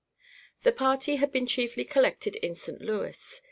[0.63, 2.81] The party had been chiefly collected in St.
[2.81, 3.39] Louis.